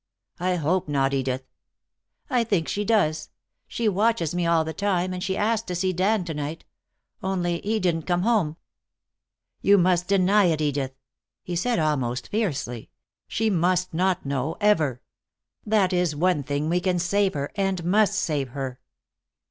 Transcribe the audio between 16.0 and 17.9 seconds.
one thing we can save her, and